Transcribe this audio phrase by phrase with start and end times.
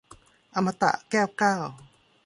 [0.55, 1.55] อมตะ- แก้วเก้า